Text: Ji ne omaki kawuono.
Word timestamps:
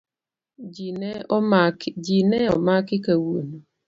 Ji 2.03 2.19
ne 2.29 2.41
omaki 2.73 2.95
kawuono. 3.05 3.57